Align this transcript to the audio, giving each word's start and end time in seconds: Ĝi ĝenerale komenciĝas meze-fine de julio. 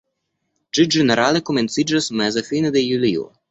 Ĝi 0.77 0.85
ĝenerale 0.95 1.43
komenciĝas 1.51 2.11
meze-fine 2.23 2.75
de 2.79 2.87
julio. 2.89 3.31